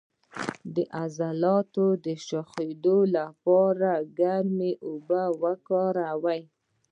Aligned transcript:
د 0.75 0.77
عضلاتو 0.99 1.85
د 2.05 2.07
شخیدو 2.27 2.97
لپاره 3.17 3.89
ګرمې 4.19 4.71
اوبه 4.87 5.23
وکاروئ 5.41 6.41